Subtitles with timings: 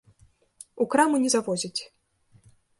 [0.85, 1.81] У краму не завозяць.